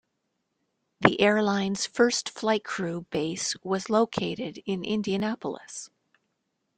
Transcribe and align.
The 1.01 1.21
airline's 1.21 1.85
first 1.85 2.27
flight 2.27 2.63
crew 2.63 3.05
base 3.11 3.55
was 3.63 3.87
located 3.87 4.59
in 4.65 4.83
Indianapolis. 4.83 5.91